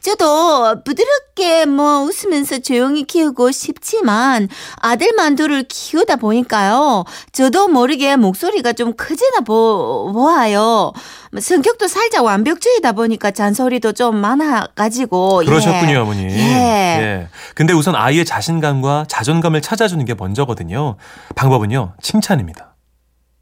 저도 0.00 0.82
부드럽게 0.84 1.66
뭐 1.66 2.00
웃으면서 2.00 2.58
조용히 2.58 3.04
키우고 3.04 3.50
싶지만 3.50 4.48
아들만 4.76 5.36
둘을 5.36 5.64
키우다 5.68 6.16
보니까요 6.16 7.04
저도 7.32 7.68
모르게 7.68 8.16
목소리가 8.16 8.72
좀 8.72 8.94
크지나 8.94 9.40
보, 9.40 10.10
보아요 10.12 10.92
뭐 11.32 11.40
성격도 11.40 11.88
살짝 11.88 12.24
완벽주의다 12.24 12.92
보니까 12.92 13.30
잔소리도 13.30 13.92
좀 13.92 14.16
많아가지고 14.16 15.42
예. 15.44 15.46
그러셨군요, 15.46 16.00
어머니. 16.00 16.24
예. 16.24 16.38
예. 16.38 17.28
근데 17.54 17.72
우선 17.72 17.94
아이의 17.94 18.24
자신감과 18.24 19.06
자존감을 19.08 19.60
찾아주는 19.60 20.02
게 20.04 20.14
먼저거든요. 20.14 20.96
방법은요, 21.34 21.94
칭찬입니다. 22.00 22.74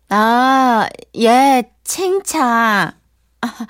아, 0.09 0.89
예, 1.17 1.63
칭찬. 1.85 2.93
아, 3.45 3.67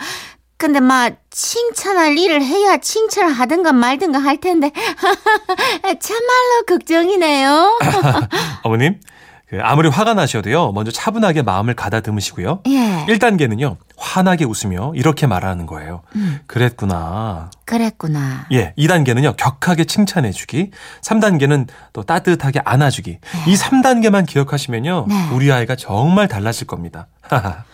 근데 0.56 0.80
막 0.80 1.14
칭찬할 1.30 2.16
일을 2.16 2.42
해야 2.42 2.76
칭찬을 2.78 3.32
하든가 3.32 3.72
말든가 3.72 4.18
할 4.18 4.40
텐데 4.40 4.70
참말로 6.00 6.64
걱정이네요. 6.66 7.78
어머님, 8.62 9.00
그 9.48 9.58
아무리 9.62 9.88
화가 9.88 10.14
나셔도요, 10.14 10.72
먼저 10.72 10.90
차분하게 10.90 11.42
마음을 11.42 11.74
가다듬으시고요. 11.74 12.62
예, 12.68 13.04
1단계는요, 13.08 13.76
환하게 13.96 14.44
웃으며 14.46 14.92
이렇게 14.94 15.26
말하는 15.26 15.66
거예요. 15.66 16.02
음. 16.16 16.40
그랬구나. 16.46 17.50
그랬구나. 17.64 18.46
예, 18.52 18.74
2단계는요, 18.78 19.36
격하게 19.36 19.84
칭찬해주기. 19.84 20.70
3단계는 21.02 21.68
또 21.92 22.04
따뜻하게 22.04 22.62
안아주기. 22.64 23.18
이 23.46 23.54
3단계만 23.54 24.26
기억하시면요, 24.26 25.06
네. 25.08 25.28
우리 25.32 25.52
아이가 25.52 25.76
정말 25.76 26.26
달라질 26.28 26.66
겁니다. 26.66 27.08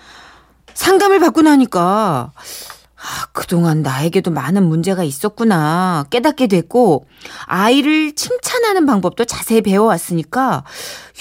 상담을 0.74 1.18
받고 1.20 1.42
나니까 1.42 2.32
아, 3.02 3.26
그동안 3.32 3.80
나에게도 3.82 4.30
많은 4.30 4.62
문제가 4.68 5.02
있었구나 5.04 6.04
깨닫게 6.10 6.48
됐고 6.48 7.06
아이를 7.46 8.14
칭찬하는 8.14 8.84
방법도 8.84 9.24
자세히 9.24 9.62
배워왔으니까 9.62 10.64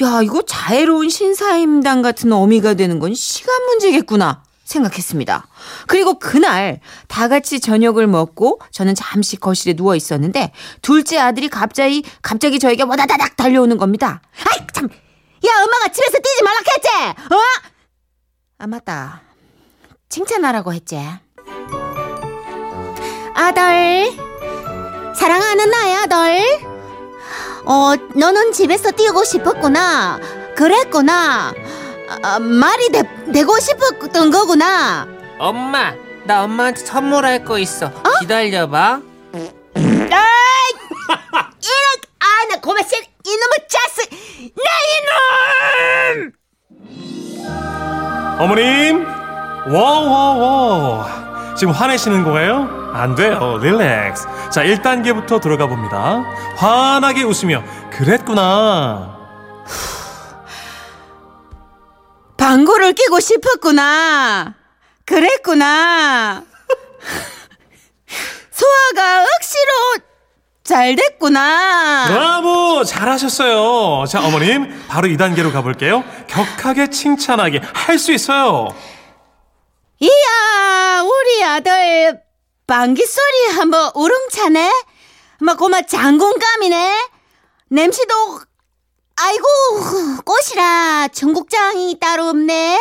야 0.03 0.21
이거 0.21 0.41
자애로운 0.41 1.09
신사임당 1.09 2.01
같은 2.01 2.33
어미가 2.33 2.73
되는 2.73 2.99
건 2.99 3.13
시간 3.13 3.65
문제겠구나 3.67 4.43
생각했습니다. 4.65 5.47
그리고 5.87 6.19
그날 6.19 6.79
다 7.07 7.27
같이 7.27 7.59
저녁을 7.59 8.07
먹고 8.07 8.59
저는 8.71 8.93
잠시 8.93 9.35
거실에 9.37 9.73
누워 9.73 9.95
있었는데 9.95 10.51
둘째 10.81 11.17
아들이 11.17 11.47
갑자기 11.47 12.03
갑자기 12.21 12.59
저에게 12.59 12.83
와다다닥 12.83 13.35
달려오는 13.35 13.77
겁니다. 13.77 14.21
아이 14.37 14.67
참, 14.73 14.85
야 14.85 15.63
엄마가 15.63 15.87
집에서 15.87 16.17
뛰지 16.17 16.43
말라 16.43 16.59
했지? 16.75 16.89
어? 17.33 17.37
아 18.59 18.67
맞다. 18.67 19.28
칭찬하라고 20.09 20.73
했지. 20.73 20.97
아들, 23.35 24.11
사랑하는 25.15 25.69
나의 25.69 25.95
아들. 25.95 26.43
어, 27.65 27.93
너는 28.15 28.51
집에서 28.51 28.91
뛰고 28.91 29.23
싶었구나. 29.23 30.19
그랬구나. 30.55 31.53
아, 32.23 32.39
말이 32.39 32.89
되, 32.89 33.03
되고 33.31 33.59
싶었던 33.59 34.31
거구나. 34.31 35.07
엄마, 35.37 35.93
나 36.25 36.43
엄마한테 36.43 36.83
선물할 36.83 37.45
거 37.45 37.59
있어. 37.59 37.91
기다려봐. 38.21 39.01
이런, 39.75 40.11
아, 42.19 42.45
나 42.49 42.59
고마 42.61 42.81
씨, 42.81 42.95
이놈의 43.25 43.67
자식, 43.69 44.09
내 44.55 44.63
이놈! 46.15 46.31
어머님, 48.39 49.05
와와와. 49.69 51.55
지금 51.55 51.73
화내시는 51.73 52.23
거예요? 52.23 52.91
안 52.93 53.15
돼요. 53.15 53.57
릴렉스. 53.61 54.27
자, 54.49 54.63
1단계부터 54.63 55.41
들어가 55.41 55.67
봅니다. 55.67 56.23
환하게 56.57 57.23
웃으며, 57.23 57.63
그랬구나. 57.91 59.17
방구를 62.37 62.93
끼고 62.93 63.19
싶었구나. 63.19 64.55
그랬구나. 65.05 66.43
소화가 68.51 69.21
억시로 69.23 70.05
잘 70.63 70.95
됐구나. 70.95 72.07
브라보! 72.07 72.83
잘하셨어요. 72.85 74.05
자, 74.07 74.23
어머님, 74.25 74.69
바로 74.87 75.07
2단계로 75.07 75.51
가볼게요. 75.51 76.03
격하게 76.27 76.89
칭찬하게 76.89 77.61
할 77.73 77.97
수 77.99 78.11
있어요. 78.13 78.69
이야, 79.99 81.01
우리 81.03 81.43
아들 81.43 82.21
방귀 82.67 83.05
소리 83.05 83.55
한번 83.55 83.91
우렁차네. 83.95 84.71
막 85.39 85.57
고마 85.57 85.81
장군감이네. 85.81 87.09
냄새도 87.69 88.39
아이고 89.15 89.45
꽃이라 90.25 91.09
청국장이 91.09 91.99
따로 91.99 92.27
없네. 92.29 92.79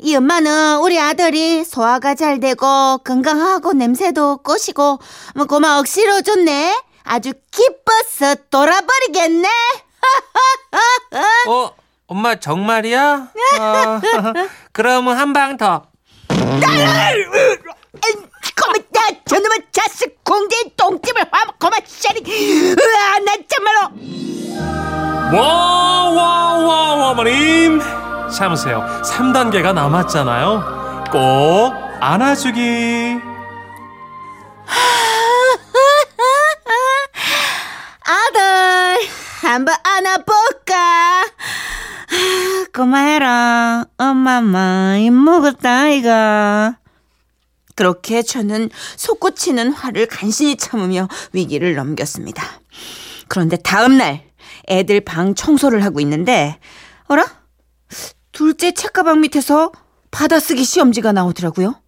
이 0.00 0.14
엄마는 0.16 0.78
우리 0.78 0.98
아들이 0.98 1.64
소화가 1.64 2.14
잘 2.14 2.40
되고 2.40 2.98
건강하고 2.98 3.72
냄새도 3.72 4.38
꽃이고 4.38 4.98
뭐 5.36 5.44
고마 5.46 5.78
억시로 5.78 6.20
좋네. 6.22 6.82
아주 7.04 7.32
기뻐서 7.50 8.34
돌아버리겠네. 8.50 9.48
어, 11.48 11.74
엄마 12.06 12.38
정말이야? 12.38 13.28
어, 13.60 14.00
그러면 14.72 15.16
한 15.16 15.32
방 15.32 15.56
더. 15.56 15.89
저놈의 19.26 19.68
똥집을 20.76 21.24
샤리. 21.86 22.22
으아. 22.76 23.18
와, 25.32 26.08
와, 26.10 26.58
와, 26.58 27.10
어머님. 27.10 27.80
참으세요. 28.30 28.84
3단계가 29.04 29.72
남았잖아요. 29.72 31.04
꼭 31.12 31.74
안아주기. 32.00 33.20
아들, 38.02 39.08
한번 39.42 39.74
안아볼까? 39.82 41.24
고마해라. 42.72 43.86
엄마 43.98 44.40
많이 44.40 45.10
먹었다, 45.10 45.82
아이가. 45.82 46.78
그렇게 47.74 48.22
저는 48.22 48.70
솟구치는 48.96 49.72
화를 49.72 50.06
간신히 50.06 50.56
참으며 50.56 51.08
위기를 51.32 51.74
넘겼습니다. 51.74 52.44
그런데 53.28 53.56
다음날 53.56 54.24
애들 54.68 55.00
방 55.00 55.34
청소를 55.34 55.84
하고 55.84 56.00
있는데, 56.00 56.58
어라? 57.06 57.24
둘째 58.32 58.72
책가방 58.72 59.20
밑에서 59.20 59.72
받아쓰기 60.10 60.64
시험지가 60.64 61.12
나오더라고요. 61.12 61.80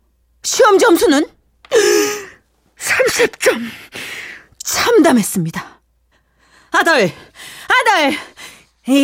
시험 0.42 0.78
점수는 0.78 1.26
30점. 2.78 3.60
참담했습니다. 4.62 5.80
아들, 6.72 7.12
아들, 7.68 8.18
야, 8.88 8.94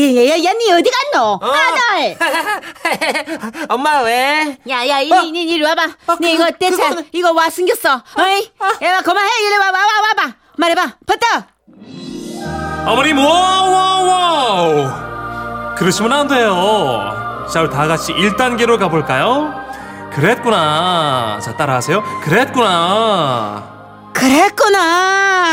야, 0.44 0.52
니 0.54 0.72
어디 0.72 0.90
갔노? 0.90 1.40
아들! 1.40 2.16
엄마 3.70 4.00
왜? 4.00 4.56
야, 4.68 4.86
야, 4.88 5.00
이, 5.00 5.08
이, 5.08 5.28
이, 5.32 5.42
이리 5.54 5.62
와봐. 5.62 5.86
니 6.20 6.32
이거 6.34 6.50
내 6.58 6.70
차, 6.72 6.90
그거는- 6.90 7.06
이거 7.12 7.32
와 7.32 7.48
숨겼어. 7.48 8.02
어이? 8.18 8.50
야, 8.82 9.00
그만해. 9.02 9.28
이리 9.46 9.56
와봐, 9.56 9.78
와, 9.78 9.86
와봐. 10.18 10.34
말해봐. 10.56 10.96
뱉어! 11.06 11.26
어머님, 12.90 13.18
와우, 13.18 13.72
와우, 13.72 14.06
와우. 14.08 15.74
그러시면 15.76 16.12
안 16.12 16.26
돼요. 16.26 17.46
자, 17.52 17.60
우리 17.62 17.70
다 17.70 17.86
같이 17.86 18.12
1단계로 18.12 18.80
가볼까요? 18.80 19.64
그랬구나. 20.12 21.38
자, 21.40 21.56
따라하세요. 21.56 22.02
그랬구나. 22.24 23.77
그랬구나. 24.14 25.44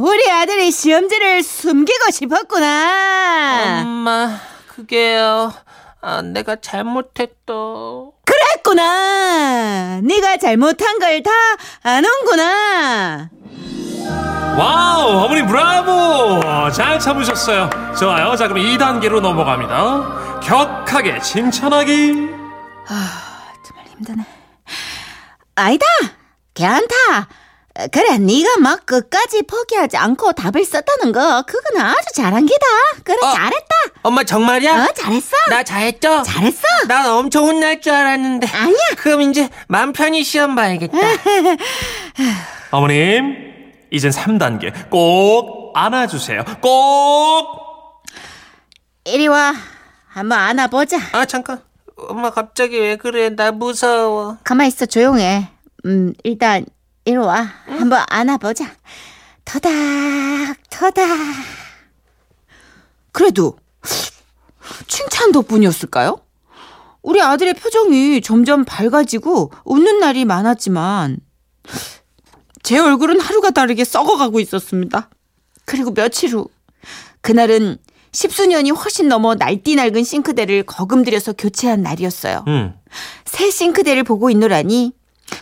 우리 0.00 0.30
아들이 0.30 0.70
시험지를 0.70 1.42
숨기고 1.42 2.10
싶었구나. 2.10 3.82
엄마, 3.82 4.38
그게요. 4.68 5.52
아, 6.00 6.22
내가 6.22 6.56
잘못했다. 6.56 7.52
그랬구나. 8.24 10.00
네가 10.02 10.36
잘못한 10.38 10.98
걸 10.98 11.22
다 11.22 11.30
아는구나. 11.82 13.30
와우, 14.58 15.24
어머님, 15.24 15.46
브라보. 15.46 16.40
잘 16.72 16.98
참으셨어요. 16.98 17.70
좋아요. 17.98 18.34
자, 18.36 18.48
그럼 18.48 18.62
2단계로 18.64 19.20
넘어갑니다. 19.20 20.40
격하게 20.40 21.20
칭찬하기. 21.20 22.12
정말 22.84 23.86
힘드네. 23.92 24.26
아니다. 25.54 25.86
괜찮다. 26.54 27.28
그래, 27.90 28.18
네가 28.18 28.58
막 28.60 28.84
끝까지 28.84 29.42
포기하지 29.42 29.96
않고 29.96 30.32
답을 30.32 30.64
썼다는 30.64 31.12
거, 31.12 31.42
그건 31.46 31.80
아주 31.80 32.06
잘한 32.14 32.44
기다. 32.44 32.66
그래, 33.02 33.16
어. 33.22 33.32
잘했다. 33.32 33.66
엄마 34.02 34.24
정말이야? 34.24 34.84
어, 34.84 34.88
잘했어. 34.94 35.36
나 35.48 35.62
잘했죠? 35.62 36.22
잘했어. 36.22 36.62
난 36.86 37.06
엄청 37.08 37.44
혼날 37.46 37.80
줄 37.80 37.92
알았는데. 37.94 38.46
아니야. 38.46 38.76
그럼 38.98 39.22
이제 39.22 39.48
맘 39.68 39.92
편히 39.92 40.22
시험 40.22 40.54
봐야겠다. 40.54 40.96
어머님, 42.72 43.72
이젠 43.90 44.10
3단계. 44.10 44.90
꼭 44.90 45.72
안아주세요. 45.74 46.44
꼭! 46.60 48.02
이리 49.04 49.28
와. 49.28 49.54
한번 50.08 50.38
안아보자. 50.38 50.98
아, 51.12 51.24
잠깐. 51.24 51.62
엄마 51.96 52.30
갑자기 52.30 52.78
왜 52.78 52.96
그래? 52.96 53.30
나 53.30 53.50
무서워. 53.50 54.36
가만 54.44 54.66
있어, 54.66 54.84
조용해. 54.86 55.48
음, 55.86 56.12
일단 56.22 56.66
이리 57.04 57.16
와. 57.16 57.48
한번 57.66 58.04
안아보자. 58.08 58.72
터닥, 59.44 59.72
터닥. 60.70 61.08
그래도 63.10 63.58
칭찬 64.86 65.32
덕분이었을까요? 65.32 66.20
우리 67.02 67.20
아들의 67.20 67.54
표정이 67.54 68.20
점점 68.22 68.64
밝아지고 68.64 69.50
웃는 69.64 69.98
날이 69.98 70.24
많았지만 70.24 71.18
제 72.62 72.78
얼굴은 72.78 73.20
하루가 73.20 73.50
다르게 73.50 73.84
썩어가고 73.84 74.38
있었습니다. 74.38 75.10
그리고 75.64 75.92
며칠 75.92 76.30
후 76.30 76.48
그날은 77.20 77.78
십수년이 78.12 78.70
훨씬 78.70 79.08
넘어 79.08 79.34
날띠 79.34 79.74
낡은 79.74 80.04
싱크대를 80.04 80.64
거금 80.64 81.02
들여서 81.02 81.32
교체한 81.32 81.82
날이었어요. 81.82 82.44
음. 82.46 82.74
새 83.24 83.50
싱크대를 83.50 84.04
보고 84.04 84.30
있노라니 84.30 84.92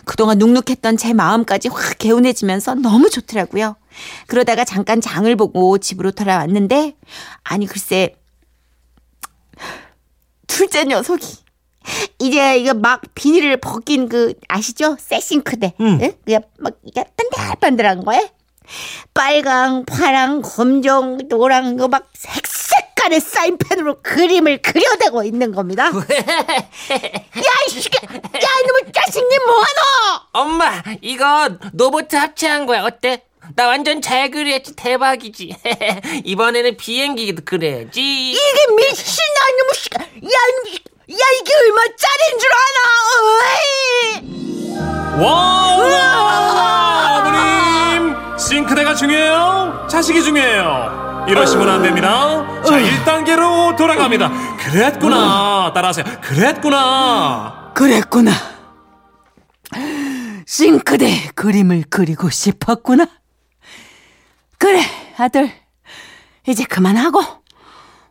그동안 0.05 0.37
눅눅했던 0.37 0.97
제 0.97 1.13
마음까지 1.13 1.69
확 1.69 1.97
개운해지면서 1.97 2.75
너무 2.75 3.09
좋더라고요. 3.09 3.75
그러다가 4.27 4.65
잠깐 4.65 5.01
장을 5.01 5.33
보고 5.35 5.77
집으로 5.77 6.11
돌아왔는데 6.11 6.95
아니 7.43 7.65
글쎄 7.65 8.15
둘째 10.47 10.83
녀석이 10.85 11.25
이제 12.19 12.57
이거 12.57 12.73
막 12.73 13.01
비닐을 13.15 13.57
벗긴 13.57 14.07
그 14.07 14.33
아시죠? 14.47 14.95
새 14.99 15.19
싱크대. 15.19 15.73
음. 15.79 15.99
응? 16.01 16.13
그게 16.19 16.39
막 16.59 16.73
이게 16.83 17.03
반들반들한 17.17 18.03
거에 18.03 18.29
빨강, 19.13 19.85
파랑, 19.85 20.41
검정, 20.41 21.17
노랑 21.27 21.73
이거 21.73 21.87
막 21.87 22.07
색색깔의 22.13 23.19
사인펜으로 23.19 24.01
그림을 24.01 24.61
그려대고 24.61 25.23
있는 25.23 25.51
겁니다. 25.53 25.85
야, 25.89 25.91
이 27.67 27.69
시계, 27.69 27.97
야, 28.05 28.49
이놈의 28.63 28.91
자식님 28.93 29.39
뭐하노? 29.45 30.21
엄마 30.33 30.83
이거 31.01 31.49
로봇 31.73 32.13
합체한 32.13 32.65
거야 32.65 32.83
어때? 32.83 33.23
나 33.55 33.67
완전 33.67 34.01
잘 34.01 34.29
그렸지 34.29 34.75
대박이지 34.75 35.55
이번에는 36.23 36.77
비행기도 36.77 37.41
그려야지 37.43 38.31
이게 38.31 38.75
미친 38.77 39.21
시계, 39.73 39.97
야, 39.99 40.05
야, 41.11 41.25
이게 41.41 41.53
얼마 41.55 41.81
짜리인 41.97 42.39
줄 42.39 42.49
아나? 42.53 42.77
어이! 43.39 45.23
와, 45.23 45.73
어머님! 45.73 46.70
싱크대가 48.91 48.95
중요해요? 48.95 49.87
자식이 49.89 50.21
중요해요. 50.23 51.25
이러시면 51.27 51.69
안 51.69 51.83
됩니다. 51.83 52.61
자, 52.63 52.79
1단계로 52.79 53.75
돌아갑니다. 53.77 54.29
그랬구나. 54.57 55.71
따라하세요. 55.73 56.05
그랬구나. 56.21 57.71
그랬구나. 57.73 58.31
싱크대 60.45 61.31
그림을 61.35 61.85
그리고 61.89 62.29
싶었구나. 62.29 63.07
그래, 64.57 64.81
아들. 65.17 65.51
이제 66.47 66.63
그만하고 66.63 67.21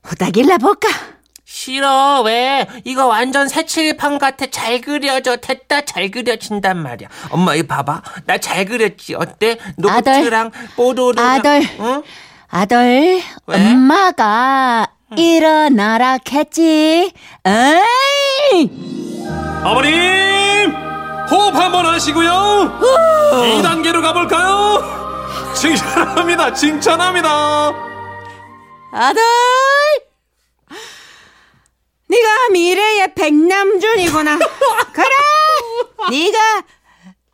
후다길라 0.04 0.58
볼까? 0.58 0.88
싫어 1.52 2.22
왜 2.22 2.64
이거 2.84 3.06
완전 3.06 3.48
새칠판 3.48 4.18
같아 4.20 4.46
잘 4.52 4.80
그려져 4.80 5.36
됐다 5.36 5.80
잘 5.80 6.08
그려진단 6.08 6.78
말이야 6.78 7.08
엄마 7.30 7.56
이거 7.56 7.66
봐봐 7.74 8.02
나 8.26 8.38
잘 8.38 8.64
그렸지 8.64 9.16
어때 9.16 9.58
로봇이랑 9.76 10.52
뽀로로랑 10.76 11.26
아들. 11.28 11.62
응? 11.80 12.02
아들, 12.52 13.20
왜? 13.46 13.56
엄마가 13.56 14.86
일어나라 15.16 16.18
했지. 16.32 17.12
에이! 17.44 18.70
어머님! 19.64 20.72
호흡 21.30 21.54
한번 21.54 21.86
하시고요. 21.86 22.80
2단계로 23.60 24.02
가볼까요? 24.02 24.82
칭찬합니다. 25.54 26.54
칭찬합니다. 26.54 27.28
아들! 28.92 29.20
네가 32.10 32.48
미래의 32.50 33.14
백남준이구나. 33.14 34.38
그래! 34.92 35.06
네가 36.10 36.62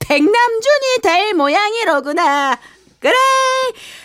백남준이 0.00 0.98
될 1.02 1.32
모양이로구나. 1.32 2.58
그래! 3.00 3.14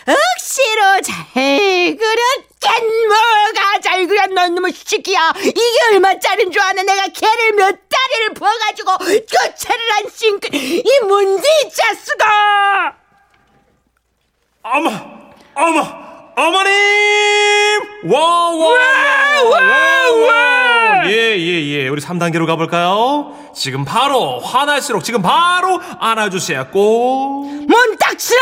억시로 0.06 1.00
잘 1.02 1.34
그렸겠 1.34 2.84
뭐가 3.08 3.80
잘 3.82 4.06
그렸노 4.06 4.46
이놈의 4.46 4.72
새끼야 4.72 5.32
이게 5.42 5.60
얼마짜린 5.92 6.50
줄 6.50 6.60
아네 6.62 6.82
내가 6.84 7.08
개를 7.08 7.52
몇 7.52 7.76
다리를 7.88 8.34
부어가지고 8.34 8.96
교체를 8.98 9.92
한 9.92 10.08
싱크 10.08 10.48
이 10.52 11.00
문제 11.04 11.48
자수가 11.70 12.96
어머, 14.62 14.90
어머, 15.54 16.01
어머님! 16.36 16.72
와, 18.04 18.20
와, 18.20 19.42
와, 19.44 20.10
와, 20.26 21.06
예, 21.06 21.36
예, 21.36 21.66
예. 21.66 21.88
우리 21.88 22.00
3단계로 22.00 22.46
가볼까요? 22.46 23.36
지금 23.54 23.84
바로, 23.84 24.38
화날수록 24.40 25.04
지금 25.04 25.20
바로 25.20 25.80
안아주세요. 26.00 26.68
꼭. 26.72 27.46
문 27.68 27.96
닥치라! 27.98 28.40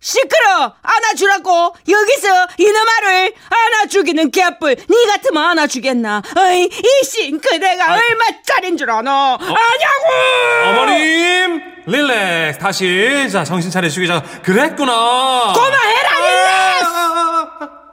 시끄러! 0.00 0.74
안아주라고! 0.82 1.74
여기서 1.88 2.46
이놈아를 2.58 3.34
안아주기는 3.50 4.30
개뿔! 4.30 4.76
니 4.76 5.06
같으면 5.06 5.42
안아주겠나? 5.50 6.22
어이, 6.36 6.64
이 6.64 7.04
싱크대가 7.04 7.94
얼마짜린 7.94 8.76
줄 8.76 8.90
아노? 8.90 9.10
아냐고! 9.10 10.80
어머님! 10.80 11.72
릴렉스. 11.86 12.58
다시. 12.60 13.28
자, 13.32 13.42
정신 13.44 13.70
차리시고. 13.70 14.06
자, 14.06 14.22
그랬구나. 14.42 15.52
그만해라, 15.52 16.20
릴렉스! 16.20 17.11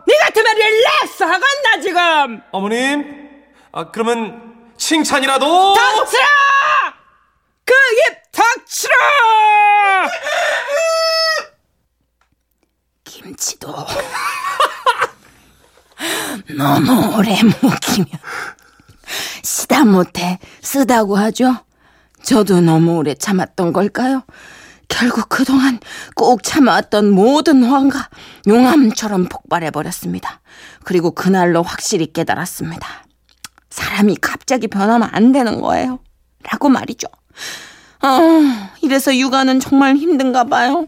아, 0.09 0.11
니 0.11 0.17
같으면 0.17 0.55
릴렉스 0.55 1.23
하간다, 1.23 1.81
지금! 1.83 2.41
어머님? 2.51 3.29
아, 3.71 3.91
그러면 3.91 4.71
칭찬이라도? 4.75 5.73
닥치라! 5.75 6.25
그입 7.63 8.31
닥치라! 8.31 8.95
김치도 13.03 13.75
너무 16.57 17.17
오래 17.17 17.33
묵히면 17.43 18.07
쓰다 19.43 19.85
못해 19.85 20.39
쓰다고 20.61 21.17
하죠. 21.17 21.65
저도 22.23 22.61
너무 22.61 22.97
오래 22.97 23.13
참았던 23.13 23.73
걸까요? 23.73 24.23
결국 24.89 25.29
그동안 25.29 25.79
꼭 26.15 26.43
참아왔던 26.43 27.11
모든 27.11 27.63
화가 27.63 28.09
용암처럼 28.47 29.29
폭발해 29.29 29.71
버렸습니다. 29.71 30.41
그리고 30.83 31.11
그날로 31.11 31.63
확실히 31.63 32.11
깨달았습니다. 32.11 33.05
사람이 33.69 34.17
갑자기 34.19 34.67
변하면 34.67 35.07
안 35.13 35.31
되는 35.31 35.61
거예요. 35.61 35.99
라고 36.43 36.67
말이죠. 36.67 37.07
아, 38.01 38.71
이래서 38.81 39.15
육아는 39.15 39.59
정말 39.59 39.95
힘든가 39.95 40.45
봐요. 40.45 40.87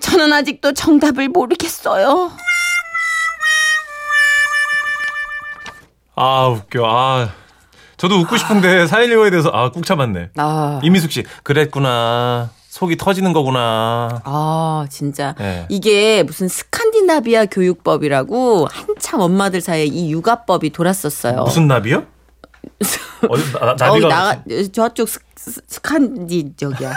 저는 0.00 0.32
아직도 0.32 0.72
정답을 0.74 1.28
모르겠어요. 1.28 2.30
아, 6.14 6.46
웃겨. 6.48 6.84
아. 6.86 7.30
저도 7.96 8.16
웃고 8.20 8.36
싶은데 8.36 8.86
사일리오에 8.86 9.30
대해서 9.30 9.50
아, 9.50 9.70
꾹 9.70 9.84
참았네. 9.84 10.30
아, 10.36 10.80
이미숙 10.82 11.12
씨, 11.12 11.24
그랬구나. 11.42 12.50
속이 12.70 12.96
터지는 12.96 13.32
거구나. 13.32 14.22
아 14.24 14.86
진짜 14.88 15.34
네. 15.38 15.66
이게 15.68 16.22
무슨 16.22 16.46
스칸디나비아 16.46 17.46
교육법이라고 17.46 18.68
한참 18.70 19.20
엄마들 19.20 19.60
사이에 19.60 19.86
이 19.86 20.12
육아법이 20.12 20.70
돌았었어요. 20.70 21.42
무슨 21.42 21.66
나비요? 21.66 22.04
어디 23.28 23.52
나, 23.52 23.58
어, 23.72 23.74
나비가 23.76 24.08
나가 24.08 24.42
저쪽 24.72 25.08
스, 25.08 25.18
스, 25.36 25.60
스칸디 25.66 26.52
저기야. 26.56 26.92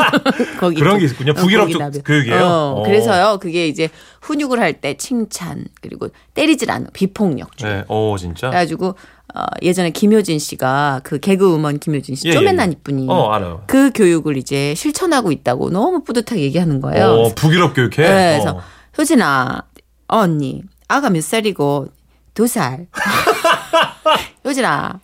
거기 0.58 0.76
그런 0.76 0.94
쪽. 0.94 1.00
게 1.00 1.04
있군요. 1.12 1.32
어, 1.32 1.34
북유럽 1.34 1.70
쪽 1.72 1.78
나비. 1.78 2.00
교육이에요? 2.02 2.42
어, 2.44 2.74
어. 2.78 2.82
그래서요. 2.84 3.38
그게 3.38 3.68
이제 3.68 3.90
훈육을 4.22 4.58
할 4.58 4.80
때 4.80 4.94
칭찬 4.96 5.66
그리고 5.82 6.08
때리질 6.32 6.70
않아 6.70 6.86
비폭력 6.94 7.56
중. 7.58 7.68
네. 7.68 7.84
오, 7.88 8.16
진짜. 8.16 8.48
그래가지고 8.48 8.94
어, 9.38 9.44
예전에 9.62 9.90
김효진 9.90 10.40
씨가 10.40 11.02
그 11.04 11.20
개그우먼 11.20 11.78
김효진 11.78 12.16
씨 12.16 12.26
예, 12.26 12.30
예, 12.30 12.34
쪼맨난 12.34 12.70
예. 12.70 12.72
이쁜이 12.72 13.06
어, 13.08 13.30
알아요. 13.30 13.62
그 13.68 13.92
교육을 13.92 14.36
이제 14.36 14.74
실천하고 14.74 15.30
있다고 15.30 15.70
너무 15.70 16.02
뿌듯하게 16.02 16.42
얘기하는 16.42 16.80
거예요. 16.80 17.06
어, 17.06 17.34
북유럽 17.36 17.74
교육해. 17.74 18.02
네, 18.02 18.38
그래서 18.38 18.56
어. 18.56 18.60
효진아 18.98 19.62
언니 20.08 20.62
아가 20.88 21.08
몇 21.10 21.22
살이고 21.22 21.86
두 22.34 22.48
살. 22.48 22.86
효진아 24.44 24.98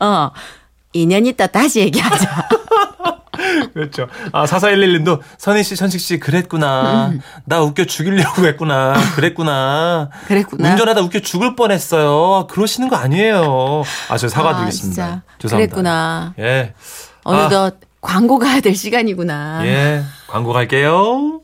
어 0.00 0.30
2년 0.92 1.26
있다 1.26 1.46
다시 1.46 1.80
얘기하자. 1.80 2.48
그렇죠. 3.74 4.08
아, 4.32 4.44
4411님도 4.44 5.20
선희 5.38 5.62
씨, 5.62 5.76
천식 5.76 6.00
씨 6.00 6.18
그랬구나. 6.18 7.12
나 7.44 7.60
웃겨 7.62 7.84
죽이려고 7.84 8.46
했구나. 8.46 8.94
그랬구나. 9.14 10.10
그랬구나. 10.26 10.70
운전하다 10.70 11.00
웃겨 11.02 11.20
죽을 11.20 11.56
뻔했어요. 11.56 12.46
그러시는 12.48 12.88
거 12.88 12.96
아니에요. 12.96 13.82
아, 14.08 14.18
저 14.18 14.28
사과드리겠습니다. 14.28 15.04
아. 15.04 15.22
죄송합니다. 15.38 15.74
그랬구나. 15.74 16.34
예. 16.38 16.74
어느덧 17.24 17.76
광고 18.00 18.38
가야 18.38 18.60
될 18.60 18.74
시간이구나. 18.74 19.66
예. 19.66 20.02
광고 20.28 20.52
갈게요. 20.52 21.40